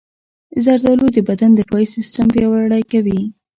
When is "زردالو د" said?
0.63-1.17